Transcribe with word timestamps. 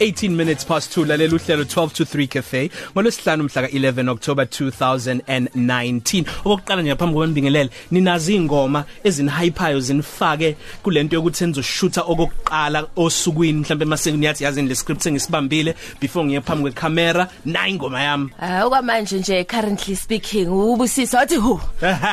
18 0.00 0.28
minutes 0.30 0.64
past 0.64 0.96
2 0.96 1.06
lalela 1.06 1.36
uhlelo 1.36 1.62
12 1.62 1.88
to 1.88 2.04
3 2.04 2.28
cafe 2.28 2.70
ngolwesihlanu 2.92 3.44
mhla 3.44 3.62
ka11 3.62 4.08
October 4.10 4.44
2019 4.44 6.24
okokuqala 6.44 6.82
nje 6.82 6.90
ngaphambi 6.90 7.14
kokuba 7.14 7.26
nibingelele 7.26 7.70
ninazi 7.90 8.34
ingoma 8.34 8.84
ezinihypayo 9.04 9.80
zinifake 9.80 10.56
kulento 10.82 11.16
yokuthi 11.16 11.38
senizoshootha 11.38 12.02
okokuqala 12.02 12.86
osukwini. 12.96 13.60
Mhlambe 13.60 13.84
emasekuni 13.84 14.26
yathi 14.26 14.44
yazi 14.44 14.62
le 14.62 14.74
script 14.74 15.02
sengisibambile 15.02 15.74
before 16.00 16.24
ngiye 16.26 16.40
phambi 16.40 16.62
kwecamera 16.62 17.28
na 17.44 17.68
ingoma 17.68 18.02
yami. 18.02 18.30
Ah 18.40 18.64
okwamanje 18.66 19.18
nje 19.18 19.44
currently 19.44 19.96
speaking 19.96 20.48
ubusisa 20.48 21.18
wathi 21.18 21.36
hu 21.36 21.60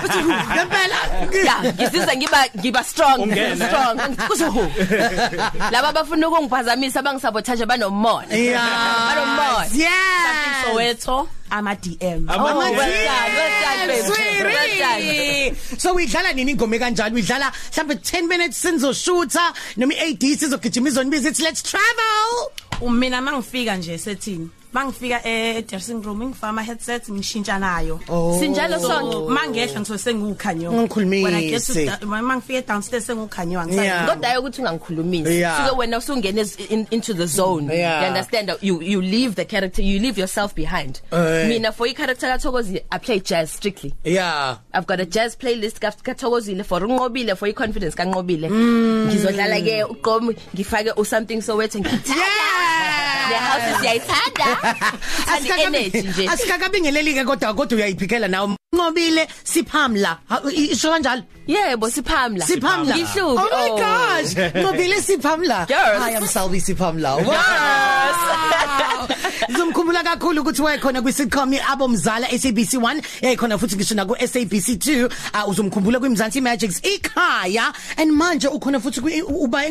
uthi 0.05 0.19
hu 0.19 0.31
ngempela? 0.53 0.97
Ya 1.45 1.73
ngisizwe 1.73 2.17
ngiba 2.17 2.45
ngiba 2.59 2.83
strong 2.83 3.31
strong. 3.55 3.97
Kuthi 4.27 4.43
hu. 4.43 4.71
Laba 5.71 5.91
bafuna 5.91 6.27
ukungiphazamisa 6.27 7.01
bangisabotage 7.01 7.65
banomona 7.71 8.27
banomona 8.27 9.65
Yeah. 9.73 10.63
Soweto 10.65 11.27
ama 11.49 11.75
DM 11.75 12.27
Oh, 12.29 12.33
Ama- 12.33 12.55
well 12.55 12.75
done, 12.75 13.31
well 13.37 13.51
done, 13.63 13.87
baby. 13.87 14.09
Well 14.09 14.79
done. 14.79 15.01
Sweetie. 15.01 15.79
So 15.79 15.93
uyidlala 15.95 16.33
nini 16.33 16.51
ingoma 16.51 16.79
kanjalo 16.79 17.15
uyidlala 17.15 17.51
mhlambe 17.71 17.93
10 17.95 18.27
minutes 18.27 18.57
sinzoshootha 18.61 19.53
noma 19.77 19.93
i-AD 19.93 20.23
sizogijima 20.39 20.89
izonibiza 20.89 21.29
it's 21.29 21.39
let's 21.39 21.63
travel 21.63 22.91
mina 22.91 23.21
mangifika 23.21 23.75
nje 23.75 23.97
sethini 23.97 24.49
mangifika 24.73 25.21
e 25.25 25.61
dressing 25.61 26.01
room 26.03 26.23
ngifaka 26.23 26.47
ama 26.49 26.61
headset 26.63 27.09
ngishintsha 27.09 27.59
nayo. 27.59 27.99
Sinjalo 28.39 28.79
so 28.79 28.87
sonke. 28.87 29.29
mangehla 29.33 29.79
ngisuke 29.79 29.97
sengukhanyo 29.99 30.71
Ngikhulumise. 30.71 31.23
when 31.23 31.33
i 31.35 31.49
get 31.49 31.61
to 31.61 31.73
sta- 31.73 31.99
when 32.09 32.23
mangifika 32.23 32.61
downstairs 32.67 33.05
sengukhanyo 33.07 33.51
Yeah. 33.51 33.63
angisayi 33.63 34.07
kodwa 34.07 34.39
ukuthi 34.39 34.61
ungangikhulumisi. 34.61 35.43
Suke 35.57 35.77
wena 35.77 35.97
usungena 35.97 36.45
in, 36.69 36.87
into 36.91 37.13
the 37.13 37.25
zone. 37.27 37.67
Yeah. 37.73 38.01
you 38.01 38.07
understand? 38.07 38.51
You 38.61 38.81
you 38.81 39.01
leave 39.01 39.35
the 39.35 39.45
character 39.45 39.81
you 39.81 39.99
leave 39.99 40.17
yourself 40.17 40.55
behind. 40.55 41.01
Eh. 41.11 41.47
mina 41.47 41.71
for 41.71 41.87
i 41.87 41.93
character 41.93 42.29
kaThokozi 42.29 42.81
i 42.91 42.97
play 42.99 43.19
jazz 43.19 43.51
strictly. 43.51 43.93
Yeah. 44.05 44.57
I've 44.73 44.87
got 44.87 44.99
a 45.01 45.05
jazz 45.05 45.35
playlist 45.35 45.79
ka 45.81 45.91
kaThokozile 45.91 46.63
for 46.63 46.79
unqobile 46.79 47.35
for 47.35 47.47
i 47.47 47.53
confidence 47.53 47.95
kanqobile. 47.95 48.49
Ngizodlala 48.49 49.59
ke 49.61 49.83
uqomi 49.89 50.35
ngifake 50.55 50.93
u 50.97 51.03
something 51.05 51.41
so 51.41 51.57
wethu 51.57 51.79
ngithanda. 51.79 52.15
The 53.31 53.37
house 53.37 53.81
siyayithanda. 53.81 54.60
And 54.63 55.47
energy 55.47 56.01
nje. 56.01 56.27
asikakabingeleli 56.29 57.13
ke 57.13 57.23
kodwa 57.25 57.53
kodwa 57.53 57.77
uyayiphikela 57.77 58.27
nawe 58.27 58.55
nqobile 58.75 59.27
siphamla. 59.43 60.17
Ha, 60.29 60.41
i- 60.51 60.71
isho 60.71 60.89
kanjalo? 60.91 61.23
Yebo 61.47 61.89
siphamla. 61.91 62.45
Siphamla. 62.45 62.95
Ngihlubi 62.95 63.41
oh 63.41 63.49
my 63.51 63.69
gosh. 63.81 64.31
Nqobile 64.55 65.01
siphamla. 65.01 65.67
Girls. 65.67 66.03
hi 66.03 66.11
i'm 66.15 66.27
Salvi 66.27 66.59
siphamla. 66.61 67.17
Wow. 67.25 68.77
Ngizomkhumbula 69.49 70.03
kakhulu 70.03 70.41
ukuthi 70.41 70.61
wayekhona 70.61 71.01
kwi 71.01 71.13
sitcom 71.13 71.53
abomzala 71.69 72.27
SABC 72.27 72.73
1 72.73 73.01
yayikhona 73.21 73.57
futhi 73.57 73.75
ngisho 73.75 73.95
na 73.95 74.05
ku 74.05 74.15
SABC 74.15 74.67
2 74.77 75.05
uh, 75.05 75.49
uzomkhumbula 75.49 75.99
kwimzansi 75.99 76.41
Magics 76.41 76.81
ikhaya. 76.83 77.73
And 77.97 78.11
manje 78.11 78.47
ukhona 78.47 78.79
futhi 78.79 79.01
kwi- 79.01 79.23
uba 79.23 79.61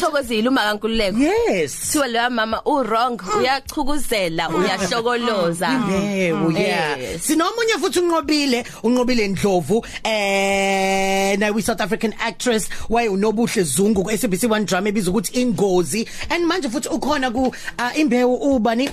Thokozile 0.00 0.48
uma 0.48 0.60
kankululeko. 0.60 1.18
Yes. 1.18 1.74
Kuthiwa 1.80 2.06
leya 2.08 2.30
mama 2.30 2.62
u 2.66 2.82
wrong 2.82 3.20
uyachukuzela 3.38 4.48
uyahlokoloza. 4.50 5.68
Yebo 6.14 6.52
yeah. 6.52 7.00
Yes. 7.00 7.22
sinomunye 7.26 7.78
futhi 7.80 7.98
unqobile 8.00 8.64
unqobile 8.82 9.28
Ndlovu 9.28 9.84
eh 10.04 11.36
na 11.38 11.50
we 11.52 11.62
South 11.62 11.80
African 11.80 12.14
actress 12.20 12.68
waye 12.88 13.08
unobuhle 13.08 13.62
Zungu 13.62 14.04
ku 14.04 14.10
SABC 14.10 14.42
1 14.44 14.64
drama 14.64 14.88
ebizwa 14.88 15.10
ukuthi 15.14 15.40
ingozi. 15.40 16.08
And 16.30 16.44
manje 16.46 16.68
futhi 16.68 16.88
ukhona 16.88 17.30
ku 17.30 17.42
uh, 17.78 17.98
imbewu 17.98 18.34
ubani 18.88 18.90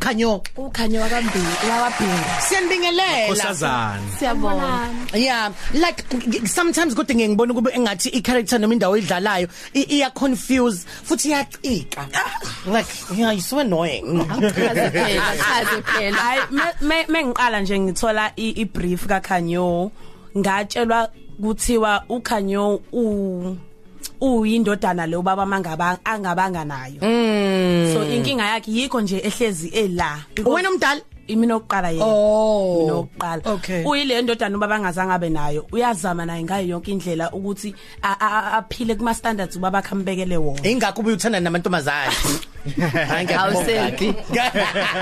khanyo. 0.00 0.42
Ukhanyo 0.56 1.00
wakambili 1.00 1.44
wabhinga 1.82 2.40
siyanibingelela 2.48 3.26
Nkosazana 3.26 4.00
siyabona 4.18 4.88
yeah 5.14 5.52
like 5.74 6.04
g- 6.28 6.46
sometimes 6.48 6.94
kodwa 6.94 7.14
ngiye 7.14 7.28
ngibona 7.28 7.54
kube 7.54 7.70
engathi 7.74 8.08
i 8.08 8.20
character 8.22 8.58
noma 8.58 8.74
indawo 8.74 8.96
idlalayo 8.96 9.48
i- 9.74 9.82
iya 9.82 10.10
confuse 10.10 10.86
futhi 11.04 11.28
iyacika. 11.28 12.08
Like 12.66 12.88
yeah 13.16 13.32
you 13.34 13.40
so 13.42 13.58
annoying. 13.58 14.24
Chaze 14.26 14.90
phela 14.90 15.36
chaze 15.36 15.82
phela 15.82 16.16
hayi 16.16 16.40
me- 16.50 16.74
me- 16.88 17.06
mengiqala 17.08 17.60
nje 17.60 17.78
ngithola 17.80 18.32
i 18.36 18.48
i 18.56 18.64
brief 18.64 19.06
kakhanyo 19.06 19.90
ngatshelwa 20.38 21.08
kuthiwa 21.42 22.04
ukhanyo 22.08 22.80
u 22.92 23.56
uyindodana 24.20 25.06
lo 25.06 25.22
baba 25.22 25.46
mangaba 25.46 25.98
angabanga 26.04 26.64
nayo. 26.64 27.00
So 27.94 28.04
inkinga 28.04 28.44
yakhe 28.46 28.70
yikho 28.72 29.00
nje 29.00 29.18
ehlezi 29.18 29.68
ela. 29.68 30.18
Wena 30.44 30.70
umdala 30.70 31.00
imina 31.26 31.56
oqala 31.56 31.90
yena. 31.90 32.04
Oh. 32.06 32.78
mina 32.80 32.94
oqala 32.94 33.42
Okay. 33.46 33.84
uyile 33.84 34.22
ndodana 34.22 34.56
ubaba 34.56 34.76
angazange 34.76 35.12
abe 35.12 35.30
nayo. 35.30 35.66
Uyazama 35.72 36.26
naye 36.26 36.42
ngayo 36.44 36.68
yonke 36.68 36.90
indlela 36.92 37.30
ukuthi 37.32 37.74
a- 38.02 38.16
a- 38.20 38.30
a- 38.38 38.52
aphile 38.58 38.94
kuma 38.94 39.14
standards 39.14 39.56
ubaba 39.56 39.82
khambekele 39.82 40.36
wona. 40.36 40.68
Ingakho 40.68 41.00
ubuthanda 41.00 41.40
namantombazana 41.40 42.12
hayi 43.08 43.28
awuselfi 43.34 44.14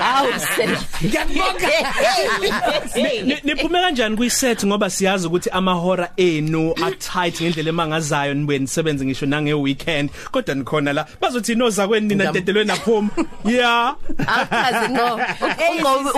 awuselfi 0.03 1.07
ngiyakubonga 1.07 1.67
Ni- 3.23 3.37
niphume 3.43 3.79
kanjani 3.81 4.17
kwiset 4.17 4.65
ngoba 4.65 4.89
siyazi 4.89 5.27
ukuthi 5.27 5.49
amahora 5.49 6.09
enu 6.17 6.73
a 6.85 6.91
tight 6.91 7.41
ngendlela 7.41 7.69
emangazayo 7.69 8.33
nibuye 8.33 8.59
nisebenze 8.59 9.05
ngisho 9.05 9.25
nange 9.25 9.53
weekend 9.53 10.09
kodwa 10.31 10.55
nikhona 10.55 10.93
la. 10.93 11.05
Bazothi 11.21 11.55
noza 11.55 11.87
kweni 11.87 12.07
nina 12.07 12.29
ntetelwe 12.31 12.63
naphuma 12.63 13.09
yeah 13.45 13.95
awuchaze 14.27 14.89
ngo. 14.89 15.19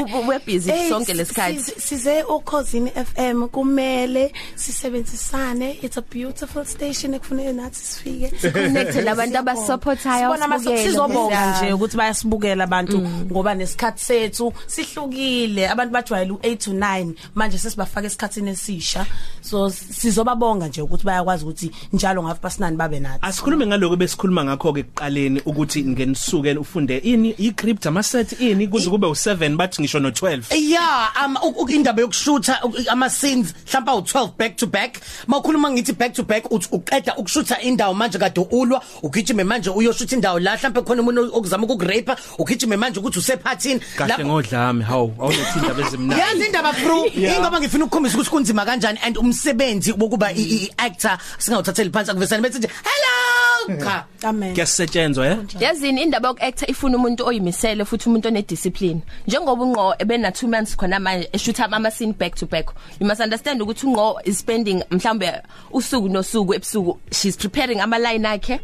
Ngo 0.09 0.27
we 0.27 0.39
busy 0.39 0.71
Hey, 0.71 0.89
sonke 0.89 1.05
si- 1.11 1.13
lesikhathi 1.17 1.59
si- 1.59 1.81
size 1.81 2.23
ukhosini 2.23 2.91
FM 2.91 3.47
kumele 3.47 4.33
sisebenzisane. 4.55 5.77
It's 5.81 5.97
a 5.97 6.01
beautiful 6.01 6.65
station 6.65 7.13
ekufanele 7.13 7.53
nathi 7.53 7.75
sifike. 7.79 8.51
Connected 8.51 9.05
labantu 9.05 9.37
abasupportayo 9.37 10.21
Sibona 10.31 10.45
ama- 10.45 10.55
abasibukele. 10.55 10.87
sizobonga. 10.91 11.30
Yeah. 11.30 11.30
Nje 11.35 11.73
ukuthi 11.73 11.97
bayasibukela 11.97 12.63
abantu 12.63 13.01
ngoba 13.31 13.55
nesikhathi 13.55 14.03
sethu 14.05 14.53
sihlukile. 14.67 15.69
Abantu 15.69 15.93
bajwayele 15.93 16.31
u8 16.31 16.57
to 16.57 16.71
9 16.71 17.13
manje 17.35 17.57
sesibafaka 17.57 18.07
esikhatsini 18.07 18.49
esisha. 18.49 19.05
So 19.41 19.69
sizobabonga 19.69 20.67
nje 20.67 20.81
ukuthi 20.81 21.03
bayakwazi 21.05 21.43
ukuthi 21.45 21.71
njalo 21.93 22.23
ngafu 22.23 22.41
pasinani 22.41 22.77
babe 22.77 22.99
nathi. 22.99 23.19
Asikhulume 23.21 23.67
ngaloko 23.67 23.95
besikhuluma 23.95 24.43
ngakho 24.45 24.73
ke 24.73 24.79
ekuqaleni 24.79 25.41
ukuthi 25.45 25.83
ngenisuke 25.83 26.53
ufunde 26.57 26.97
ini 26.97 27.29
i-crypt 27.37 27.85
ama 27.85 28.03
set 28.03 28.39
ini 28.39 28.67
kuze 28.67 28.89
kube 28.89 29.07
u7 29.07 29.55
bathi 29.55 29.81
ngisho 29.81 29.99
no12 29.99 30.43
yeah 30.69 31.11
um 31.25 31.35
u- 31.43 31.63
u- 31.63 31.69
indaba 31.69 32.01
yokushutha 32.01 32.59
u- 32.63 32.73
ama 32.89 33.09
scenes 33.09 33.53
mhlawumbe 33.67 33.91
u12 34.11 34.29
back 34.37 34.55
to 34.57 34.67
back. 34.67 34.97
Mawukhuluma 35.27 35.71
ngithi 35.71 35.93
back 35.93 36.13
to 36.13 36.23
back 36.23 36.51
uthi 36.51 36.67
uqeda 36.71 37.15
ukushutha 37.17 37.61
indawo 37.61 37.93
manje 37.93 38.17
kade 38.17 38.41
ulwa 38.51 38.81
ugijime 39.03 39.43
manje 39.43 39.69
uyoshutha 39.69 40.15
indawo 40.15 40.39
la 40.39 40.55
mhlawumbe 40.57 40.81
khona 40.81 41.01
umuntu 41.01 41.20
okuzama 41.33 41.67
ukurape 41.67 42.15
ugijime 42.39 42.77
manje 42.77 42.99
ukuthi 42.99 43.19
usephathini. 43.19 43.79
Kahle 43.97 44.25
ngodlami 44.25 44.83
hawu 44.83 45.13
awulethi 45.19 45.59
indaba 45.59 45.81
ezimnandi. 45.87 46.21
Yazi 46.21 46.45
indaba 46.45 46.73
bro. 46.73 47.05
Ingoba 47.05 47.59
ngifuna 47.59 47.85
ukukhombisa 47.85 48.15
ukuthi 48.17 48.29
kunzima 48.29 48.65
kanjani 48.65 48.99
and 49.03 49.17
umsebenzi 49.17 49.91
wokuba 49.91 50.31
i- 50.31 50.41
i- 50.41 50.65
i-actor 50.65 51.17
singawuthatheli 51.37 51.89
phansi 51.89 52.11
akuvesana 52.11 52.41
bethi 52.41 52.57
nje 52.59 52.67
hello! 52.67 53.40
Cha 53.67 54.05
amen. 54.23 54.53
Kuyasetshenzwa 54.53 55.27
eh 55.27 55.37
yazini 55.59 56.01
indaba 56.01 56.27
yokuactor 56.27 56.69
ifuna 56.71 56.97
umuntu 56.97 57.25
oyimisele 57.27 57.85
futhi 57.85 58.09
umuntu 58.09 58.27
onediscipline. 58.27 59.01
Njengoba 59.27 59.63
unqo 59.63 59.95
ebena 59.99 60.29
2 60.29 60.47
months 60.47 60.75
khona 60.77 60.99
manje 60.99 61.29
eshutha 61.33 61.65
ama 61.71 61.91
scene 61.91 62.13
back 62.13 62.35
to 62.35 62.45
back 62.45 62.69
you 62.99 63.07
must 63.07 63.21
understand 63.21 63.61
ukuthi 63.61 63.85
unqo 63.85 64.19
is 64.25 64.39
spending 64.39 64.83
mhlambe 64.91 65.31
usuku 65.71 66.09
nosuku 66.09 66.53
ebusuku. 66.53 66.99
She's 67.11 67.37
preparing 67.37 67.79
ama 67.81 67.97
line 67.99 68.25
akhe 68.27 68.59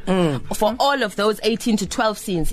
for 0.55 0.75
all 0.79 1.03
of 1.03 1.15
those 1.15 1.39
18 1.41 1.77
to 1.77 1.85
12 1.85 2.15
scenes. 2.17 2.51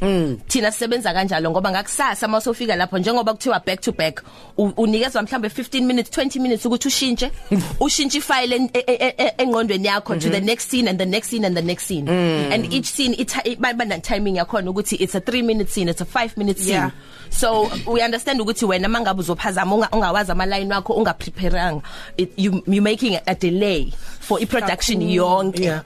Thina 0.48 0.70
sisebenza 0.72 1.12
kanjalo 1.12 1.50
ngoba 1.50 1.70
ngakusasa 1.70 2.28
masofika 2.28 2.76
lapho 2.76 2.98
njengoba 2.98 3.32
kuthiwa 3.32 3.60
back 3.66 3.80
to 3.80 3.92
back 3.92 4.22
u- 4.58 4.72
unikezwa 4.76 5.22
mhlambe 5.22 5.48
15 5.48 5.82
minutes 5.82 6.18
20 6.18 6.40
minutes 6.40 6.66
ukuthi 6.66 6.88
ushintshe 6.88 7.30
ushintshe 7.80 8.18
ifile 8.18 8.56
e- 8.72 8.84
e- 8.86 9.14
e- 9.18 9.32
engqondweni 9.38 9.86
yakho 9.86 10.16
to 10.16 10.28
the 10.30 10.40
next 10.40 10.68
scene 10.70 10.88
and 10.90 10.98
the 10.98 11.06
next 11.06 11.28
scene 11.28 11.46
and 11.46 11.56
the 11.56 11.62
next 11.62 11.84
scene. 11.86 12.04
And 12.52 12.72
each 12.72 12.86
scene 12.86 13.14
it 13.18 13.30
iba 13.44 13.74
na 13.86 13.98
timing 13.98 14.36
yakhona 14.36 14.70
ukuthi 14.70 14.96
it's 15.00 15.14
a 15.14 15.20
3 15.20 15.42
minute 15.42 15.68
scene 15.70 15.88
it's 15.90 16.00
a 16.00 16.04
5 16.04 16.36
minute 16.36 16.58
scene. 16.58 16.74
Yeah. 16.74 16.90
so 17.30 17.68
we 17.86 18.00
understand 18.02 18.40
ukuthi 18.40 18.64
wena 18.66 18.88
mangabe 18.88 19.20
uzophazama 19.20 19.76
unga- 19.76 19.88
ungawazi 19.92 20.32
ama 20.32 20.46
line 20.46 20.74
wakho 20.74 20.92
ungaprepareanga 20.92 21.82
it- 22.16 22.32
you 22.36 22.62
you 22.66 22.82
making 22.82 23.18
a 23.26 23.34
delay 23.34 23.92
for 24.20 24.38
i 24.40 24.46
production 24.46 25.00
yonke 25.02 25.62
Yeah. 25.64 25.82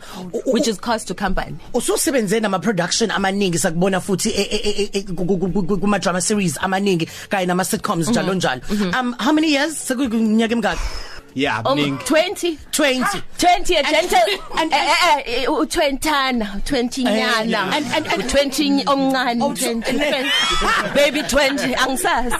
which 0.46 0.68
is 0.68 0.78
cost 0.80 1.08
to 1.08 1.14
company 1.14 1.56
ususebenze 1.74 2.40
nama 2.40 2.58
production 2.58 3.10
amaningi 3.10 3.58
sakubona 3.58 4.00
futhi 4.00 4.28
e- 4.30 4.48
e- 4.52 4.90
e- 4.92 5.02
ku- 5.02 5.24
ku- 5.24 5.38
ku- 5.38 5.62
ku- 5.62 5.78
kuma 5.78 5.98
drama 5.98 6.20
series 6.20 6.58
amaningi 6.58 7.06
kanye 7.28 7.46
nama 7.46 7.64
sitcoms 7.64 8.08
njalo 8.08 8.34
njalo. 8.34 8.60
Um 9.00 9.14
how 9.18 9.32
many 9.32 9.52
years? 9.52 9.74
Sekunyaka 9.88 10.52
emingaki? 10.52 10.80
Yeah 11.38 11.62
Um, 11.64 11.78
mningi 11.78 12.04
20 12.04 12.58
20 12.72 13.22
20 13.38 13.74
a 13.76 13.82
gentle 13.82 14.18
and- 14.60 14.72
eh 14.72 14.94
eh, 15.08 15.42
eh 15.42 15.46
u20 15.46 16.62
20 16.64 17.04
nyana 17.04 17.60
and- 17.76 17.86
and- 17.96 18.06
and- 18.12 18.24
20 18.30 18.84
omncane 18.86 19.42
Oh, 19.42 19.52
20 19.54 19.90
and 19.90 20.00
then- 20.00 20.30
baby 20.94 21.20
20 21.22 21.74
angisazi. 21.74 22.34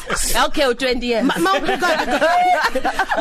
Okay 0.46 0.64
u20 0.64 1.02
years. 1.04 1.24
Ma- 1.24 1.34
mawubuka 1.38 1.88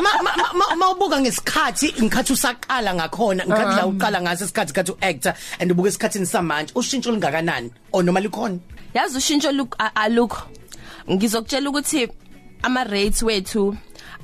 ma- 0.02 0.22
ma- 0.22 0.52
ma- 0.54 0.76
mawubuka 0.76 1.20
ngesikhathi 1.20 1.88
ngikhathi 2.02 2.32
usaqala 2.32 2.94
ngakhona 2.94 3.44
ngikhathi 3.46 3.76
la 3.76 3.86
uqala 3.86 4.18
ngaso 4.22 4.44
isikhathi 4.44 4.72
kathi 4.72 4.92
uactor 4.92 5.34
and 5.60 5.70
ubuka 5.72 5.88
esikhathini 5.88 6.26
samanje 6.26 6.72
ushintsho 6.74 7.10
lingakanani 7.12 7.70
o 7.92 8.02
noma 8.02 8.20
likhona? 8.20 8.58
Yazi 8.94 9.16
ushintsho 9.18 9.52
look 9.52 9.76
alukho. 9.94 10.42
Ngizokutshela 11.10 11.70
ukuthi 11.70 12.08
ama 12.62 12.84
rates 12.84 13.22
wethu 13.22 13.76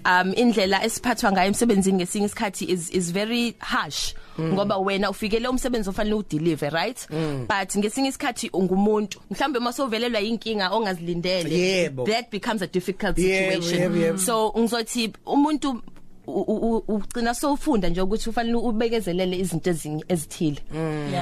um 0.04 0.32
indlela 0.36 0.84
esiphathwa 0.84 1.32
ngayo 1.32 1.46
emsebenzini 1.48 1.96
ngesinye 1.98 2.26
isikhathi 2.26 2.64
is 2.70 2.90
is 2.94 3.12
very 3.12 3.54
harsh. 3.58 4.14
Ngoba 4.40 4.78
wena 4.78 5.10
ufikele 5.10 5.48
umsebenzi 5.48 5.88
ofanele 5.90 6.14
udeliver 6.14 6.70
right? 6.72 7.06
But 7.48 7.76
ngesinye 7.76 8.08
isikhathi 8.08 8.50
ungumuntu. 8.52 9.20
Mhlambe 9.30 9.58
masovelelwa 9.58 10.20
inkinga 10.20 10.70
ongazilindele 10.70 11.50
Yebo. 11.58 12.04
that 12.06 12.30
becomes 12.30 12.62
a 12.62 12.66
difficult 12.66 13.16
Yebo, 13.18 13.62
situation. 13.62 13.80
yebo, 13.92 13.96
yebo. 13.96 14.18
so 14.18 14.52
ngizothi 14.58 15.12
umuntu 15.26 15.82
u- 16.26 16.32
u- 16.42 16.76
u- 16.76 16.84
ugcina 16.88 17.34
sowufunda 17.34 17.88
nje 17.88 18.00
ukuthi 18.00 18.28
ufanele 18.30 18.56
ubekezelele 18.56 19.38
izinto 19.38 19.70
ezinye 19.70 20.04
ezithile. 20.08 20.58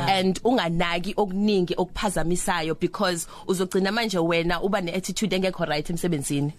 And 0.08 0.40
unganaki 0.44 1.14
okuningi 1.16 1.74
okuphazamisayo 1.76 2.74
because 2.80 3.26
uzogcina 3.46 3.92
manje 3.92 4.18
wena 4.18 4.62
uba 4.62 4.80
neattitude 4.80 5.36
engekho 5.36 5.64
right 5.66 5.90
emsebenzini. 5.90 6.52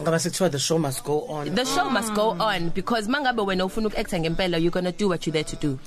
Ngoba 0.00 0.18
sekuthiwa 0.18 0.50
the 0.50 0.58
show 0.58 0.78
must 0.78 1.04
go 1.04 1.24
on. 1.28 1.54
The 1.54 1.64
show 1.64 1.90
must 1.90 2.12
go 2.14 2.36
on 2.38 2.70
because 2.70 3.08
mangabe 3.08 3.42
wena 3.42 3.64
ufuna 3.64 3.88
ukuacta 3.88 4.18
ngempela 4.20 4.58
you're 4.58 4.70
going 4.70 4.84
to 4.84 4.92
do 4.92 5.08
what 5.08 5.26
you 5.26 5.32
there 5.32 5.44
to 5.44 5.56
do. 5.56 5.78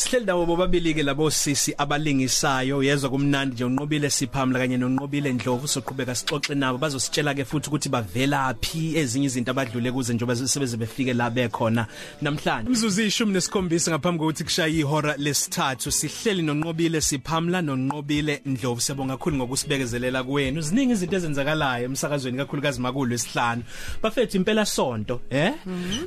Sihleli 0.00 0.24
dawo 0.24 0.46
bobabili 0.46 0.94
ke 0.94 1.02
labo 1.02 1.30
sisi 1.30 1.74
abalingisayo. 1.76 2.82
Yezwa 2.82 3.10
kumnandi 3.10 3.54
nje 3.54 3.64
unqobile 3.64 4.10
siphamla 4.10 4.58
kanye 4.58 4.76
nonqobile 4.78 5.32
Ndlovu 5.32 5.68
soqhubeka 5.68 6.14
sixoxe 6.14 6.54
nabo. 6.54 6.78
Bazositshela 6.78 7.34
ke 7.34 7.44
futhi 7.44 7.68
ukuthi 7.68 7.88
bavelaphi 7.90 8.96
ezinye 8.96 9.26
izinto 9.26 9.50
abadlule 9.50 9.92
kuze 9.92 10.14
njoba 10.14 10.36
sebeze 10.36 10.76
befike 10.78 11.12
la 11.12 11.28
bekhona. 11.30 11.86
Namhlanje. 12.22 12.68
Imzuzu 12.68 13.02
ishumi 13.02 13.32
nesikhombisa 13.32 13.90
ngaphambi 13.90 14.18
kokuthi 14.18 14.44
kushaye 14.44 14.78
ihora 14.78 15.16
lesithathu. 15.18 15.92
Sihleli 15.92 16.42
nonqobile 16.42 17.00
siphamla 17.00 17.60
nonqobile 17.60 18.40
Ndlovu. 18.46 18.80
Siyabonga 18.80 19.16
kakhulu 19.16 19.36
ngokusibekezelela 19.36 20.24
kwenu 20.24 20.60
ziningi 20.60 20.92
izinto 20.92 21.16
ezenzakalayo 21.16 21.84
emsakazweni 21.84 22.38
kakhulukazi 22.38 22.80
makulu 22.80 23.14
esihlanu. 23.14 23.62
Bafethu 24.02 24.36
impela 24.36 24.64
sonto 24.64 25.20
eh? 25.30 25.52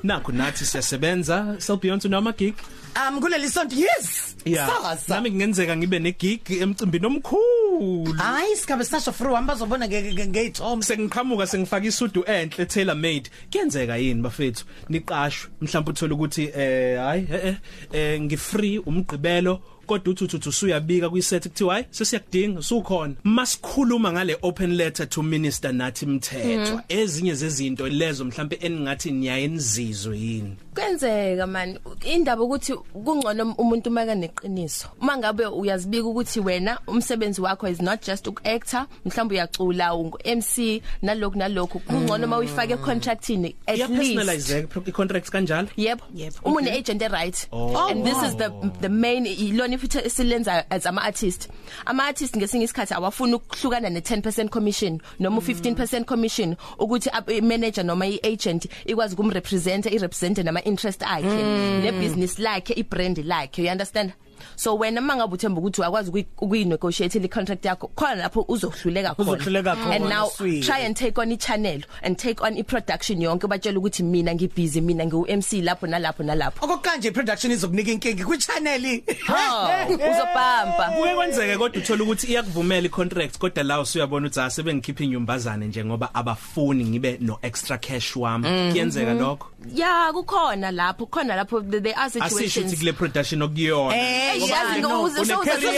Nakho 0.04 0.31
nathi 0.31 0.66
siyasebenza. 0.66 1.56
Self 1.60 1.80
beyond 1.80 2.06
noma 2.06 2.34
gig? 2.34 2.56
Um 2.96 3.22
kuleli 3.22 3.50
sonto 3.50 3.83
yes 3.84 4.34
Yeah. 4.46 4.68
sasa 4.68 5.16
Nami 5.16 5.32
kungenzeka 5.32 5.78
ngibe 5.78 6.00
negig 6.00 6.52
emcimbini 6.52 7.06
omkhulu. 7.06 8.14
hayi 8.18 8.56
sikabe 8.56 8.84
sasho 8.84 9.12
free 9.12 9.34
hamba 9.34 9.56
zobona 9.56 9.88
ngeyithombe 9.88 10.86
Sengiqhamuka 10.86 11.48
sengifaka 11.48 11.88
isudu 11.88 12.24
enhle 12.28 12.66
tailor 12.66 12.96
made. 12.96 13.30
Kuyenzeka 13.52 13.98
yini 13.98 14.22
bafethu? 14.22 14.66
Niqashwe 14.90 15.50
mhlawumbe 15.62 15.92
uthola 15.92 16.14
ukuthi 16.16 16.52
eh 16.56 17.00
hayi 17.00 17.28
eh 17.32 17.46
eh, 17.46 17.56
eh 17.94 18.22
ngifree 18.22 18.80
umgqibelo 18.80 19.62
kodwa 19.86 20.14
uthi 20.14 20.50
usuyabika 20.50 21.10
kwiset 21.10 21.48
kuthiwa 21.48 21.74
hayi 21.74 21.86
sesiyakudinga 21.92 22.60
usukhona 22.60 23.14
masikhuluma 23.24 24.12
ngale 24.12 24.38
open 24.42 24.76
letter 24.76 25.10
to 25.10 25.24
minister 25.24 25.74
nathi 25.74 26.06
mthethwa 26.06 26.84
ezinye 26.90 27.34
zezinto 27.36 27.88
lezo 27.90 28.26
mhlawumbe 28.26 28.56
eningathi 28.56 29.12
niyayenzizwe 29.12 30.20
yini 30.20 30.56
kwenzeka 30.75 31.48
man 31.48 31.80
indaba 32.04 32.44
ukuthi 32.44 32.74
kungcono 32.75 33.54
umuntu 33.58 33.92
maka 33.92 34.16
neqiniso 34.16 34.88
uma 35.02 35.18
ngabe 35.18 35.46
uyazibika 35.46 36.06
ukuthi 36.08 36.40
wena 36.40 36.80
umsebenzi 36.88 37.42
wakho 37.42 37.68
is 37.68 37.81
not 37.81 38.06
just 38.06 38.28
ukuactor 38.28 38.86
mhlawumbe 39.06 39.36
uyacula 39.36 39.96
ungu 39.96 40.20
MC 40.25 40.81
nalokho 41.02 41.38
nalokho 41.38 41.80
kungcono 41.80 42.25
uma 42.28 42.38
uyifake 42.38 42.78
contractini 42.78 43.56
at 43.68 43.78
iya 43.78 43.88
least 43.88 44.16
personalize 44.16 44.68
i-contracts 44.88 45.31
kanjalo 45.31 45.68
Yebo. 45.78 46.04
Yebo. 46.16 46.36
Uma 46.46 46.60
une 46.62 46.70
agent 46.72 47.02
e 47.02 47.08
right. 47.08 47.48
Oh. 47.52 47.90
And 47.90 48.06
this 48.06 48.18
is 48.24 48.36
the 48.36 48.50
the 48.81 48.90
main 48.90 49.25
ilona 49.25 49.75
ifithi 49.75 49.98
esilenza 50.06 50.66
as 50.70 50.86
ama 50.86 51.02
artist. 51.02 51.50
Ama 51.86 52.04
artist 52.04 52.38
ngesinye 52.38 52.64
isikhathi 52.66 52.94
awafuna 52.94 53.36
ukuhlukana 53.36 53.90
ne 53.90 54.00
10% 54.00 54.50
commission 54.50 55.00
noma 55.20 55.42
15% 55.42 56.06
commission 56.06 56.56
ukuthi 56.80 57.10
ab- 57.10 57.30
i 57.30 57.42
manager 57.42 57.84
noma 57.86 58.06
i 58.06 58.20
agent 58.24 58.68
ikwazi 58.86 59.16
kumrepresent 59.16 59.86
i 59.86 59.98
represent 59.98 60.38
nama 60.38 60.62
interest 60.65 61.01
akhe 61.01 61.44
ne 61.83 61.92
business 61.92 62.39
lakhe 62.39 62.74
i 62.77 62.83
brand 62.83 63.18
lakhe 63.18 63.63
you 63.63 63.69
understand? 63.69 64.13
So 64.56 64.75
wena 64.77 65.01
mangabe 65.01 65.33
uthemba 65.33 65.62
ukuthi 65.62 65.81
uyakwazi 65.81 66.25
ukuyinegotiate 66.38 67.19
le 67.19 67.27
contract 67.27 67.65
yakho 67.65 67.88
khona 67.95 68.15
lapho 68.15 68.45
uzohluleka 68.48 69.15
khona. 69.15 69.31
Uzohluleka 69.31 69.75
khona, 69.75 69.95
and 69.95 70.10
now 70.10 70.27
sweet. 70.27 70.63
try 70.63 70.80
and 70.80 70.95
take 70.95 71.18
on 71.18 71.31
i 71.31 71.36
channel 71.36 71.81
and 72.01 72.18
take 72.18 72.42
on 72.42 72.57
i 72.57 72.62
production 72.62 73.19
yonke 73.21 73.48
batshela 73.48 73.80
ukuthi 73.80 74.04
mina 74.04 74.36
ngibusy 74.36 74.81
mina 74.81 75.06
ngiu 75.06 75.25
MC 75.27 75.62
lapho 75.62 75.88
nalapho 75.88 76.24
nalapho. 76.24 76.65
Okokanje 76.65 77.12
production 77.12 77.51
izokunika 77.51 77.92
inkingi 77.92 78.24
ku 78.24 78.38
channel 78.38 79.01
ha 79.27 79.88
uzobhamba. 79.88 80.94
Kuke 80.98 81.15
kwenzeke 81.15 81.57
kodwa 81.57 81.81
uthola 81.81 82.04
ukuthi 82.04 82.27
iyakuvumela 82.27 82.86
icontract 82.86 83.38
kodwa 83.38 83.63
la 83.63 83.81
usuyabona 83.81 84.27
ukuthi 84.27 84.39
asebengikhipha 84.39 85.04
inyumbazane 85.04 85.68
nje 85.68 85.86
ngoba 85.86 86.13
abafuni 86.13 86.86
ngibe 86.86 87.18
no 87.21 87.39
extra 87.42 87.77
cash 87.77 88.15
wami. 88.15 88.71
Kuyenzeka 88.71 89.13
lokho? 89.13 89.53
Ya 89.75 90.13
kukhona 90.13 90.71
lapho 90.71 91.06
khona 91.06 91.36
lapho 91.36 91.62
there 91.62 91.94
are 91.95 92.06
asisho 92.06 92.25
ukuthi 92.25 92.50
situations. 92.50 92.80
kule 92.80 92.94
production 92.94 93.42
okuyona 93.42 93.95
Eh, 93.95 94.38
Ngoba 94.39 94.56
yazi 94.56 94.81
no, 94.81 94.89
ngo 94.89 95.04
uze 95.04 95.19
une-career. 95.21 95.74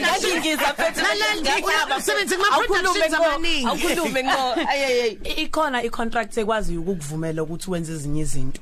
ngiyazingiza 0.00 0.74
phethe 0.74 1.02
usebenze 1.98 2.36
kuma 2.36 2.58
productions 2.66 3.14
amaningi 3.14 3.66
awukhulume 3.66 4.24
ngo 4.24 4.54
ayeyey 4.70 5.18
I- 5.24 5.42
ikhona 5.42 5.82
icontract 5.82 6.36
ekwazi 6.38 6.76
ukukuvumela 6.76 7.42
ukuthi 7.42 7.70
wenze 7.70 7.92
ezinye 7.92 8.20
izinto. 8.22 8.60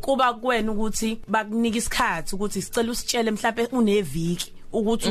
Kuba 0.00 0.32
kuwena 0.34 0.72
ukuthi 0.72 1.20
bakunika 1.28 1.78
isikhathi 1.78 2.34
ukuthi 2.34 2.62
sicela 2.62 2.90
usitshele 2.92 3.30
mhlawumbe 3.30 3.66
uneviki. 3.72 4.52
Ukuthi 4.72 5.08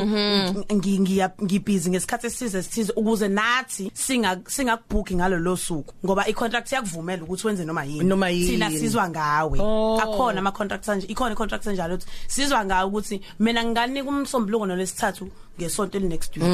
ngi- 0.72 0.98
ngiya- 1.00 1.32
ngibhizi 1.44 1.90
ngesikhathi 1.90 2.26
esize 2.26 2.62
sithize 2.62 2.92
ukuze 2.96 3.28
nathi 3.28 3.90
singa 3.94 4.40
singakubhooki 4.46 5.14
ngalo 5.16 5.38
lo 5.38 5.56
suku 5.56 5.94
ngoba 6.04 6.26
icontract 6.28 6.72
yakuvumela 6.72 7.22
ukuthi 7.22 7.46
wenze 7.46 7.64
noma 7.64 7.84
yini. 7.84 8.04
Thina 8.46 8.70
sizwa 8.70 9.08
ngawe. 9.10 9.58
Akhona 10.02 10.38
ama 10.38 10.52
contracts 10.52 10.88
anje 10.88 11.06
ikhona 11.06 11.32
icontract 11.34 11.66
enjalo 11.66 11.94
ukuthi 11.94 12.06
sizwa 12.26 12.64
ngawe 12.64 12.84
ukuthi 12.88 13.20
mina 13.40 13.64
nginganika 13.64 14.08
umsombuluko 14.08 14.66
nolesithathu 14.66 15.28
ngesonto 15.58 15.98
eli 15.98 16.08
next 16.08 16.36
week 16.36 16.44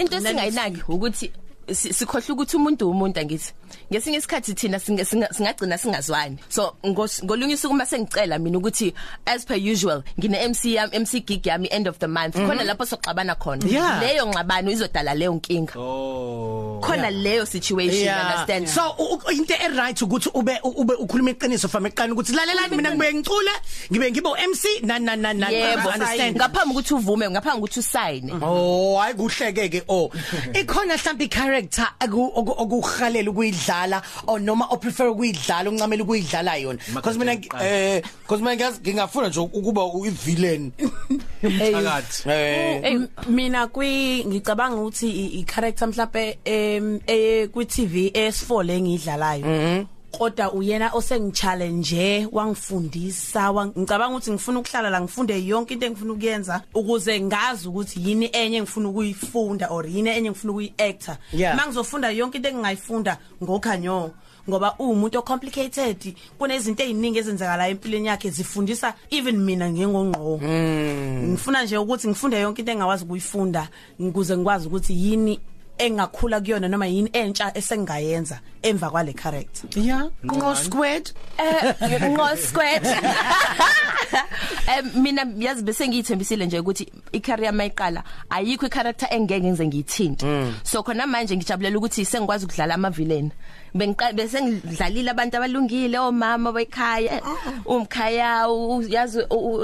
into 0.00 0.16
singayinaki 0.20 0.80
ukuthi 0.88 1.32
sikhohle 1.72 2.32
ukuthi 2.32 2.56
umuntu 2.56 2.90
umuntu 2.90 3.20
angithi. 3.20 3.52
Ngesinye 3.92 4.18
isikhathi 4.18 4.54
thina 4.54 4.78
singe- 4.78 5.04
singa- 5.04 5.32
singagcina 5.32 5.78
singazwani. 5.78 6.38
So 6.48 6.76
ngos- 6.84 7.24
ngolunye 7.24 7.54
usuku 7.54 7.74
mase 7.74 7.98
ngicela 7.98 8.38
mina 8.38 8.58
ukuthi 8.58 8.92
as 9.26 9.44
per 9.44 9.56
usual 9.56 10.02
ngine 10.18 10.38
MC 10.48 10.74
yami 10.74 10.92
MC 11.00 11.20
gig 11.26 11.42
yami 11.46 11.68
end 11.70 11.86
of 11.88 11.98
the 11.98 12.06
month. 12.08 12.34
Khona 12.36 12.62
lapho 12.64 12.84
soxabana 12.86 13.34
khona. 13.36 13.64
Yeah. 13.66 14.00
leyo 14.02 14.26
ngxabano 14.26 14.70
izodala 14.70 15.14
leyo 15.14 15.34
nkinga. 15.34 15.76
Oh. 15.76 16.80
Khona 16.82 17.10
leyo 17.10 17.46
situation 17.46 18.08
understand? 18.08 18.68
So 18.68 18.94
u- 18.98 19.20
u- 19.26 19.30
into 19.32 19.54
e 19.54 19.68
right 19.76 19.96
ukuthi 20.02 20.30
ube 20.34 20.58
ube 20.64 20.94
ukhuluma 20.94 21.30
iqiniso 21.34 21.68
from 21.68 21.84
eqani 21.86 22.12
ukuthi 22.12 22.32
lalelani 22.32 22.76
mina 22.76 22.90
ngibe 22.94 23.14
ngicule 23.14 23.52
ngibe 23.92 24.10
ngibe 24.10 24.28
uMC 24.28 24.82
na 24.82 24.98
na 24.98 25.16
na 25.16 25.32
na 25.32 25.48
yebo. 25.48 25.88
understand. 25.88 26.36
Ngaphambi 26.36 26.74
ukuthi 26.74 26.94
uvume 26.94 27.30
ngaphambi 27.30 27.58
ukuthi 27.62 27.80
usayine. 27.80 28.32
Oh 28.42 28.98
hayi 29.00 29.14
kuhleke 29.14 29.68
ke 29.70 29.82
oh. 29.88 30.10
Ikhona 30.60 30.94
mhlawumbe 30.96 31.24
oku- 32.36 32.54
okuhalela 32.58 33.30
ukuyidlala 33.30 34.02
or 34.26 34.40
noma 34.40 34.66
o 34.70 34.76
prefer 34.76 35.06
ukuyidlala 35.08 35.70
uncamela 35.70 36.02
ukuyidlala 36.02 36.56
yona. 36.56 36.78
Because 36.94 37.18
mina 37.18 37.32
eh 37.62 38.02
because 38.22 38.42
mina 38.42 38.56
ngingafuna 38.80 39.28
nje 39.28 39.40
ukuba 39.40 39.82
i-villain 40.06 40.72
phakathi 41.42 42.28
eh. 42.30 42.82
Hey 42.82 42.98
mina 43.28 43.66
kwi 43.66 44.24
ngicabanga 44.24 44.76
ukuthi 44.76 45.10
i- 45.10 45.40
i 45.40 45.44
character 45.44 45.88
mhlawumbe 45.88 46.38
em 46.44 47.00
eh 47.06 47.48
kwi 47.48 47.64
TV 47.66 48.10
S4 48.10 48.62
lengidlalayo 48.64 49.86
kodwa 50.18 50.52
uyena 50.52 50.90
osengichallenge 50.92 52.28
wangifundisa 52.32 53.50
wang- 53.50 53.72
ngicabanga 53.78 54.16
ukuthi 54.16 54.30
ngifuna 54.32 54.58
ukuhlala 54.58 54.90
la 54.90 55.00
ngifunde 55.00 55.46
yonke 55.46 55.74
into 55.74 55.86
engifuna 55.86 56.12
ukuyenza 56.12 56.62
ukuze 56.74 57.20
ngazi 57.20 57.68
ukuthi 57.68 58.00
yini 58.08 58.30
enye 58.32 58.56
engifuna 58.56 58.88
ukuyifunda 58.88 59.68
or 59.70 59.86
yini 59.86 60.10
enye 60.10 60.28
engifuna 60.28 60.52
ukuyiactor. 60.52 61.16
Yeah. 61.32 61.56
mangizofunda 61.56 62.10
yonke 62.10 62.36
into 62.38 62.48
engingayifunda 62.48 63.18
ngokhanyo 63.42 64.10
ngoba 64.48 64.74
umuntu 64.78 65.18
ocomplicated 65.18 66.14
kunezinto 66.38 66.82
eziningi 66.82 67.18
ezenzakala 67.18 67.68
empilweni 67.68 68.08
yakhe 68.08 68.30
zifundisa 68.30 68.94
even 69.10 69.36
mina 69.38 69.70
ngengongqo 69.70 70.38
ngifuna 71.32 71.64
nje 71.64 71.78
ukuthi 71.78 72.08
ngifunde 72.08 72.40
yonke 72.40 72.62
into 72.62 72.72
engawazi 72.72 73.04
ukuyifunda 73.04 73.68
ukuze 73.98 74.36
ngikwazi 74.36 74.66
ukuthi 74.68 74.92
yini 74.92 75.40
engakhula 75.78 76.40
kuyona 76.40 76.68
noma 76.68 76.86
yini 76.86 77.10
entsha 77.12 77.52
esengayenza 77.54 78.40
emva 78.62 78.90
kwale 78.90 79.12
character. 79.12 79.68
Yeah 79.76 80.10
ngo 80.24 80.54
squared. 80.54 81.10
Eh 81.38 82.10
ngo 82.10 82.36
squared. 82.36 82.86
Em 84.78 85.02
mina 85.02 85.26
yazi 85.38 85.62
bese 85.62 85.88
ngiyithembisile 85.88 86.46
nje 86.46 86.58
ukuthi 86.58 86.92
icareer 87.12 87.52
mayiqala 87.52 88.02
ayikho 88.30 88.66
icharacter 88.66 89.08
engeke 89.10 89.46
ngize 89.46 89.66
ngiyithinte. 89.66 90.52
So 90.62 90.82
khona 90.82 91.06
manje 91.06 91.36
ngijabulela 91.36 91.78
ukuthi 91.78 92.04
sengikwazi 92.04 92.44
ukudlala 92.44 92.74
ama 92.74 92.90
villain 92.90 93.30
bengiqala 93.74 94.12
bese 94.12 94.40
ngidlalile 94.42 95.10
abantu 95.10 95.36
abalungile 95.36 95.98
omama 95.98 96.52
bekhaya 96.52 97.20
umkhaya 97.66 98.48
uyazi 98.48 99.20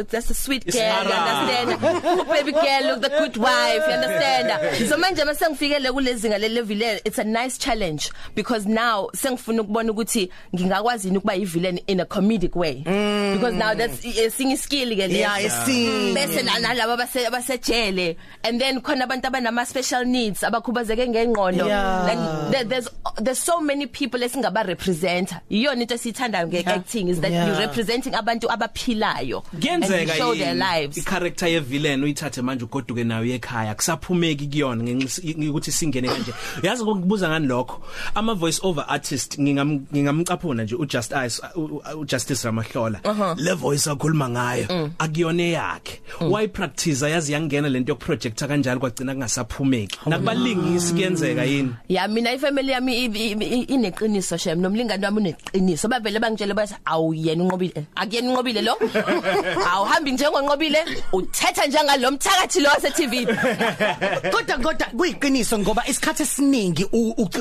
that's 0.08 0.30
a 0.30 0.34
sweet 0.34 0.66
girl 0.66 1.04
you 1.04 1.14
understand? 1.14 2.28
Baby 2.28 2.52
girl 2.52 2.82
look 2.90 3.02
the 3.02 3.08
good 3.08 3.36
wife 3.36 3.82
you 3.86 3.94
understand? 3.94 4.50
So 4.90 4.96
manje 4.96 5.24
mase 5.24 5.46
ngifikele 5.48 5.92
kulezinga 5.92 6.40
le 6.40 6.48
level 6.48 6.82
it's 7.04 7.18
a 7.18 7.24
nice 7.24 7.56
challenge 7.56 8.10
because 8.34 8.66
now 8.66 9.08
sengifuna 9.14 9.62
ukubona 9.62 9.92
ukuthi 9.92 10.30
ngingakwazi 10.54 11.10
ukuba 11.10 11.34
i 11.34 11.44
villain 11.44 11.78
in 11.86 12.00
a 12.00 12.06
comedic 12.06 12.56
way. 12.56 12.82
Mm. 12.84 13.34
because 13.34 13.54
now 13.54 13.74
that's 13.74 14.00
sing 14.34 14.56
skill 14.56 14.88
ke 14.90 15.08
yeah 15.08 15.38
isi 15.38 16.14
bese 16.14 16.42
nalabo 16.42 16.96
base 16.96 17.30
basejele. 17.30 18.16
And 18.42 18.60
then 18.60 18.80
khona 18.80 19.06
abantu 19.06 19.30
abanama 19.30 19.64
special 19.66 20.04
needs 20.04 20.40
abakhubazeke 20.40 21.06
ngengqondo. 21.06 21.66
Yeah. 21.66 22.10
and 22.10 22.52
there, 22.52 22.64
there's 22.64 22.88
there's 23.18 23.38
so 23.38 23.60
many 23.60 23.86
people 23.86 23.99
esingaba 24.08 24.62
representer. 24.62 25.40
Iyona 25.50 25.82
into 25.82 25.94
esithandayo 25.94 26.48
nge 26.48 26.66
acting 26.66 27.08
is 27.08 27.20
that 27.20 27.30
Yeah. 27.32 27.48
you 27.48 27.54
representing 27.58 28.14
abantu 28.14 28.48
abaphilayo 28.50 29.42
and 29.52 29.64
you 29.64 29.70
kuyenzeka 29.70 30.14
show 30.16 30.34
their 30.34 30.54
lives. 30.54 30.98
i-character 30.98 31.46
ye 31.48 31.58
villain 31.60 32.02
uyithathe 32.04 32.42
manje 32.42 32.64
ugoduke 32.64 33.04
nayo 33.04 33.24
ekhaya 33.34 33.74
kusaphumeki 33.74 34.46
kuyona 34.46 34.82
ngenxa 34.84 35.22
ukuthi 35.50 35.72
singene 35.72 36.08
kanje. 36.08 36.32
Yazi 36.62 36.82
ukubuza 36.82 37.28
ngani 37.28 37.46
lokho? 37.46 37.82
Ama 38.14 38.34
voice 38.34 38.60
over 38.62 38.84
artist 38.88 39.38
ngingam 39.40 39.80
ngingamcaphuna 39.92 40.62
nje 40.64 40.74
uJust 40.74 41.12
Ice 41.26 41.42
uJustice 41.96 42.44
Ramahlola. 42.44 43.00
Le 43.36 43.54
voice 43.54 43.86
akhuluma 43.90 44.28
ngayo 44.28 44.90
akuyona 44.98 45.42
yakhe 45.42 46.00
why 46.20 46.46
practice 46.48 47.02
yazi 47.02 47.32
yangena 47.32 47.68
lento 47.68 47.92
yokuprojecta 47.92 48.48
kanjalo 48.48 48.80
kwagcina 48.80 49.12
kungasaphumeki. 49.14 49.98
Nakubalingisi 50.06 50.92
kuyenzeka 50.92 51.44
yini? 51.44 51.74
Ya 51.88 52.08
mina 52.08 52.32
ifamily 52.32 52.72
yami 52.72 53.04
i- 53.04 53.66
ineqiniso 53.90 54.38
shem. 54.38 54.60
Nomlingani 54.60 55.04
wami 55.04 55.20
uneqiniso. 55.20 55.88
Bavele 55.88 56.20
bangitshela 56.20 56.54
bathi 56.54 56.74
awuyena 56.86 57.42
unqobile. 57.44 57.86
Akuyena 57.96 58.30
unqobile 58.30 58.62
lo? 58.62 58.74
Awuhambi 59.72 60.12
njengonqobile 60.12 60.84
uthetha 61.12 61.66
njengalo 61.66 62.10
mthakathi 62.10 62.60
lo 62.60 62.70
wase 62.70 62.90
TV 62.90 63.26
kodwa 64.32 64.58
kodwa 64.58 64.86
kuyiqiniso 64.96 65.58
ngoba 65.58 65.86
isikhathi 65.86 66.22
esiningi 66.22 66.84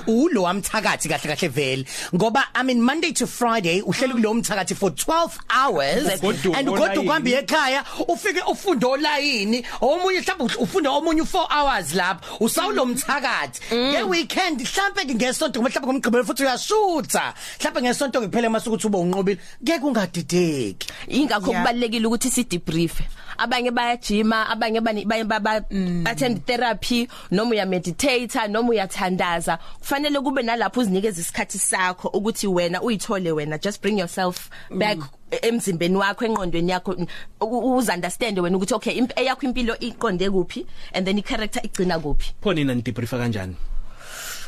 ulo 0.08 0.44
wamthakathi 0.44 1.10
kahle 1.10 1.36
kahle 1.36 1.48
vele. 1.48 1.86
Ngoba 2.16 2.44
i 2.56 2.64
mean 2.64 2.82
monday 2.82 3.12
to 3.12 3.28
friday 3.28 3.82
uhleli 3.82 4.14
kulo 4.14 4.34
mthakathi 4.34 4.76
for 4.76 4.90
12 4.92 5.38
hours. 5.50 6.08
And 6.08 6.68
kodwa 6.68 7.04
kuhamba 7.04 7.30
ekhaya 7.30 7.84
ufike 8.08 8.42
ufunde 8.48 8.86
olayini. 8.86 9.66
Omunye 9.82 10.22
mhlawumbe 10.22 10.56
ufunda 10.60 10.92
omunye 10.92 11.22
4 11.22 11.48
hours 11.50 11.94
lapho. 11.94 12.46
Usawulo 12.46 12.86
mthakathi. 12.86 13.76
Nge 13.76 14.04
weekend 14.04 14.62
mhlawumbe 14.62 15.06
ngesonto 15.16 15.62
mhlawumbe 15.62 16.00
ngomgqibelo 16.00 16.24
futhi 16.40 16.44
uyashutha 16.44 17.34
mhlawumbe 17.60 17.82
ngesonto 17.82 18.22
kuphela 18.22 18.50
mase 18.50 18.70
ukuthi 18.70 18.88
ube 18.88 18.98
unqobile 18.98 19.40
ngeke 19.64 19.86
ungadideki. 19.86 20.88
Ingakho 21.08 21.52
Yeah. 21.52 21.62
kubalekile 21.64 22.08
ukuthi 22.08 22.30
si 22.32 22.44
debrief 22.44 23.02
abanye 23.38 23.72
bayajima 23.72 24.50
abanye 24.50 24.82
bani- 24.82 25.06
baye 25.06 25.24
baba 25.24 25.64
attend 26.06 26.46
therapy 26.46 27.08
noma 27.32 27.52
uya 27.52 27.66
meditate 27.66 28.48
noma 28.50 28.70
uyathandaza. 28.70 29.58
Kufanele 29.80 30.20
kube 30.22 30.42
nalapho 30.44 30.80
uzinikeza 30.82 31.22
isikhathi 31.22 31.58
sakho 31.60 32.08
ukuthi 32.10 32.48
wena 32.48 32.82
uyithole 32.82 33.32
wena. 33.32 33.58
Just 33.58 33.82
bring 33.82 33.98
yourself 34.00 34.50
back 34.70 34.98
emzimbeni 35.42 35.96
wakho 35.96 36.26
engqondweni 36.26 36.72
yakho. 36.72 36.96
U- 37.42 37.78
uze 37.78 37.92
understand 37.94 38.40
wena 38.40 38.58
ukuthi 38.58 38.74
okay 38.74 38.94
imp- 39.00 39.14
eyakho 39.20 39.46
impilo 39.46 39.78
iqonde 39.80 40.30
kuphi 40.30 40.66
and 40.94 41.06
then 41.06 41.18
i 41.18 41.22
character 41.22 41.62
igcina 41.64 42.00
kuphi. 42.00 42.34
Phone 42.42 42.62
ina 42.62 42.76
debriefa 42.76 43.18
kanjani? 43.18 43.56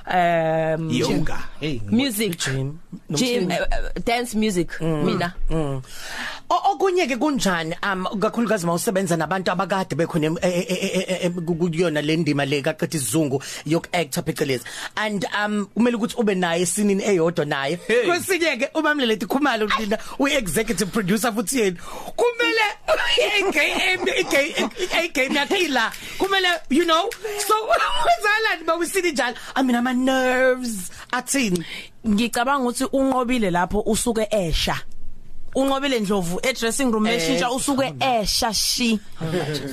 Um 0.08 0.90
yoga 0.90 1.38
hey 1.60 1.82
music 1.90 2.38
Gym. 2.40 2.80
gym 3.12 3.48
uh, 3.52 3.56
uh, 3.62 4.04
dance 4.06 4.36
music 4.36 4.82
mina 4.82 5.34
O- 6.50 6.72
okunye 6.74 7.08
ke 7.08 7.16
kunjani 7.18 7.76
um 7.84 8.04
kakhulukazi 8.20 8.66
mawusebenza 8.66 9.16
nabantu 9.18 9.52
abakade 9.52 9.96
bekhona 9.96 10.28
em- 10.28 10.38
e- 10.42 10.50
e- 10.50 10.66
e- 10.70 11.06
e- 11.08 11.20
e- 11.26 11.30
ku- 11.30 11.56
kuyona 11.56 12.02
le 12.02 12.18
ndima 12.18 12.46
le 12.46 12.62
kaqedwe 12.62 12.98
isizungu 13.00 13.42
yok 13.66 13.88
actor 13.94 14.24
phecelezi 14.24 14.64
and 14.98 15.26
um 15.46 15.66
kumele 15.74 15.96
ukuthi 15.96 16.16
ube 16.18 16.36
naye 16.36 16.66
sinini 16.66 17.04
eyodwa 17.04 17.46
naye 17.46 17.80
Hey. 17.88 18.06
kwesinye 18.08 18.58
ke 18.58 18.70
ubamlelethi 18.76 19.26
khumalo 19.26 19.70
lina 19.80 19.98
uyi 20.20 20.34
executive 20.36 20.92
producer 20.92 21.32
futhi 21.34 21.60
yena 21.60 21.78
kumele 22.16 22.68
igame 23.40 24.12
igame 24.20 24.70
igame 25.04 25.36
yakila 25.36 25.92
kumele 26.18 26.48
you 26.70 26.84
know 26.84 27.10
so 27.48 27.54
wenzalani 28.06 28.64
bawusini 28.68 29.12
njalo 29.12 29.36
i 29.56 29.64
mean 29.64 29.76
ama 29.92 29.94
nerves 29.94 30.92
athini? 31.12 31.66
Ngicabanga 32.08 32.70
ukuthi 32.70 32.86
unqobile 32.86 33.52
lapho 33.52 33.84
usuke 33.86 34.28
esha. 34.32 34.76
Unqobile 35.56 36.00
ndlovu 36.00 36.40
e 36.44 36.54
dressing 36.54 36.92
room 36.92 37.08
eshintsha 37.08 37.52
usuke 37.52 37.94
esha 38.00 38.54
shi. 38.54 39.00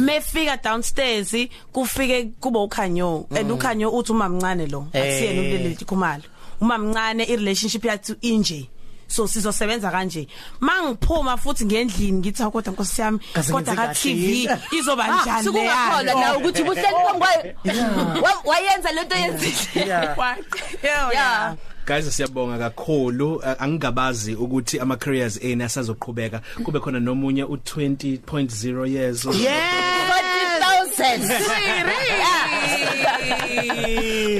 Mefika 0.00 0.56
downstairs 0.62 1.34
kufike 1.72 2.32
kuba 2.40 2.60
ukhanyo 2.60 3.26
and 3.30 3.50
ukhanyo 3.50 3.90
uthi 3.90 4.12
uma 4.12 4.28
mncane 4.28 4.66
lo 4.66 4.88
akusiyena 4.92 5.40
ulelethi 5.40 5.84
khumalo 5.84 6.25
uma 6.60 6.78
mncane 6.78 7.25
i 7.25 7.37
relationship 7.37 7.84
yathu 7.84 8.16
inje. 8.20 8.68
So 9.09 9.27
sizosebenza 9.27 9.91
kanje. 9.91 10.29
Mangiphuma 10.61 11.37
futhi 11.37 11.65
ngendlini 11.65 12.19
ngithi 12.19 12.43
"Hawu, 12.43 12.53
kodwa 12.53 12.73
nkosi 12.73 13.00
yami 13.00 13.19
Kaze 13.33 13.53
kodwa 13.53 13.75
ka 13.75 13.83
ngenze 13.85 14.00
TV 14.00 14.47
kahle." 14.47 14.79
izoba 14.79 15.05
njani 15.23 15.45
sikungakholwa 15.45 16.03
leyo? 16.03 16.21
nawe 16.21 16.37
ukuthi 16.37 16.62
buhleli 16.62 16.97
phambi 17.07 17.21
kwayo 18.21 18.38
wayenza 18.45 18.93
lento 18.93 19.17
yenzile. 19.17 19.59
Yeah. 20.83 21.11
Yeah. 21.12 21.57
Guys 21.87 22.17
siyabonga 22.17 22.59
kakhulu. 22.59 23.35
Uh, 23.37 23.62
angigabazi 23.62 24.35
ukuthi 24.35 24.81
ama 24.81 24.97
careers 24.97 25.38
eni 25.43 25.65
asazoqhubeka. 25.65 26.41
Kube 26.65 26.81
khona 26.81 27.00
nomunye 27.00 27.45
u20.0 27.45 28.87
years. 28.88 29.25
Yeah. 29.25 30.09
40000 30.99 32.38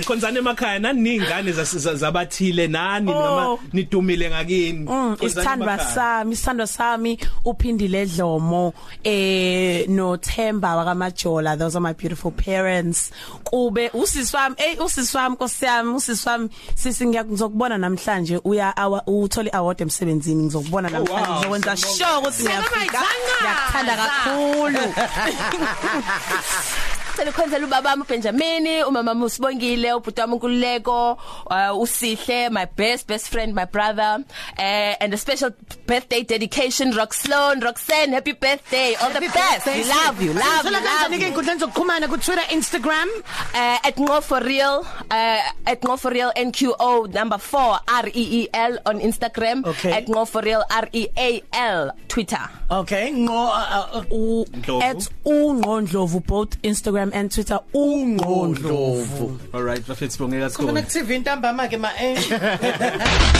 Khonzane 0.05 0.38
emakhaya 0.38 0.79
nani 0.81 1.17
ingane 1.17 1.53
zabathile? 1.53 2.69
Nani 2.69 3.12
Oh. 3.12 3.15
noma 3.15 3.59
nidumile 3.73 4.31
ngakini? 4.31 4.87
Mm, 4.88 5.17
isithandwa 5.21 5.79
sami 5.79 6.33
isithandwa 6.33 6.67
sami 6.67 7.19
uphindile 7.45 8.07
Dlomo 8.07 8.73
eh 9.05 9.87
no 9.88 10.17
Themba 10.17 10.77
wakamajola 10.77 11.57
those 11.59 11.77
are 11.77 11.81
my 11.81 11.93
beautiful 11.93 12.31
parents. 12.31 13.11
Kube 13.45 13.91
usisi 13.95 14.37
wami 14.37 14.55
eh 14.59 14.77
usisi 14.85 15.17
wami 15.17 15.35
nkosiyami 15.37 15.95
usisi 15.95 16.29
wami 16.29 16.49
sisi 16.75 17.07
ngiyakuzokubona 17.07 17.79
namhlanje 17.79 18.41
uya 18.45 18.77
awa- 18.77 19.03
uthole 19.07 19.50
award 19.53 19.81
emsebenzini 19.81 20.43
ngizokubona 20.45 20.88
namhlanje 20.91 21.31
wow, 21.31 21.37
ngizokwenza 21.37 21.77
sure 21.77 22.17
ukuthi 22.19 22.43
ngiyafika. 22.43 23.03
Ngiyakuthanda 23.41 23.97
kakhulu. 23.97 24.79
Sele 27.19 27.33
khonzela 27.33 27.67
ubaba 27.67 27.91
wami 27.91 28.03
uBenjamin, 28.03 28.85
umama 28.87 29.11
wami 29.11 29.25
usibongile, 29.25 29.93
ubhuti 29.95 30.21
wami 30.21 30.35
uNkululeko, 30.35 31.19
uh, 31.51 31.75
uSihle, 31.83 32.51
my 32.53 32.65
best 32.77 33.09
best 33.09 33.29
friend, 33.29 33.55
my 33.57 33.65
brother, 33.65 34.23
uh, 34.57 34.95
and 35.03 35.13
a 35.13 35.17
special 35.17 35.51
birthday 35.87 36.23
dedication 36.23 36.93
Roxlone, 36.93 37.61
Roxanne, 37.65 38.13
happy 38.13 38.33
birthday. 38.33 38.95
All 39.03 39.11
the 39.11 39.21
best. 39.21 39.67
We 39.67 39.83
love 39.85 40.23
you. 40.23 40.33
Love 40.33 40.65
you. 40.65 40.71
Thola 40.71 40.79
kanjani 40.79 41.11
Love 41.11 41.19
ke 41.19 41.23
you. 41.23 41.33
inkundleni 41.33 41.61
zokuxhumana 41.61 42.07
ku 42.09 42.17
Twitter 42.19 42.47
Instagram 42.55 43.09
Uh, 43.55 43.79
at 43.83 43.97
Ngo 43.97 44.23
for 44.23 44.41
real, 44.41 44.87
uh, 45.11 45.41
at 45.67 45.81
Ngo 45.83 45.99
for 45.99 46.13
real 46.13 46.31
NQO 46.37 47.13
number 47.13 47.39
4 47.39 47.81
R 47.89 48.07
E 48.15 48.45
E 48.45 48.49
L 48.55 48.79
on 48.87 49.01
Instagram, 49.01 49.67
Okay. 49.67 49.91
at 49.93 50.07
Ngo 50.07 50.29
for 50.29 50.43
real 50.43 50.63
R 50.71 50.87
E 50.93 51.09
A 51.17 51.43
L 51.53 51.91
Twitter. 52.07 52.47
okay 52.71 53.11
ngo 53.11 53.33
uh, 53.49 53.97
uh, 53.97 54.05
u 54.13 54.45
Ndlovu. 54.53 54.83
at 54.85 55.01
ungqondlovu 55.25 56.21
both 56.27 56.61
Instagram 56.63 57.08
and 57.15 57.31
Twitter 57.31 57.61
ungqondlovu 57.75 59.38
All 59.53 59.62
right 59.62 59.83
bafethu 59.88 60.12
sibongeka 60.12 60.50
Khona 60.50 60.50
sikhona 60.50 60.83
ku 60.83 60.88
TV 60.91 61.17
intambama 61.17 61.69
ke 61.69 61.77
ma 61.79 61.91
eh 62.00 62.17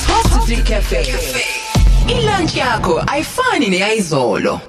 Top 0.07 0.27
3 0.47 0.63
Cafe. 0.65 1.03
Ilunch 2.09 2.57
yakho 2.57 3.03
ayifani 3.07 3.69
neyizolo. 3.69 4.61